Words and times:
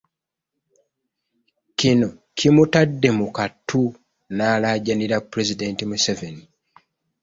Kino 1.79 2.07
kimutadde 2.37 3.09
mu 3.17 3.27
kattu 3.37 3.81
n'alaajanira 4.35 5.17
pulezidenti 5.29 5.83
Museveni. 5.89 6.43